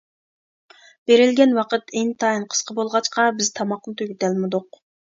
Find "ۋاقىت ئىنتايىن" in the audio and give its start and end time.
1.59-2.49